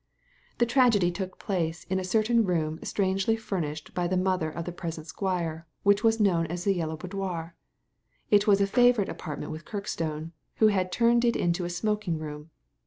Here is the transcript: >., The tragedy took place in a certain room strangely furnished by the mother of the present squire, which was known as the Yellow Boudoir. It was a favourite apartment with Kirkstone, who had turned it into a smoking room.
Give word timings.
>., 0.31 0.57
The 0.57 0.65
tragedy 0.65 1.11
took 1.11 1.37
place 1.37 1.83
in 1.83 1.99
a 1.99 2.03
certain 2.03 2.43
room 2.43 2.79
strangely 2.81 3.35
furnished 3.35 3.93
by 3.93 4.07
the 4.07 4.17
mother 4.17 4.49
of 4.49 4.65
the 4.65 4.71
present 4.71 5.05
squire, 5.05 5.67
which 5.83 6.03
was 6.03 6.19
known 6.19 6.47
as 6.47 6.63
the 6.63 6.73
Yellow 6.73 6.97
Boudoir. 6.97 7.53
It 8.31 8.47
was 8.47 8.59
a 8.59 8.65
favourite 8.65 9.09
apartment 9.09 9.51
with 9.51 9.63
Kirkstone, 9.63 10.31
who 10.55 10.69
had 10.69 10.91
turned 10.91 11.23
it 11.23 11.35
into 11.35 11.65
a 11.65 11.69
smoking 11.69 12.17
room. 12.17 12.49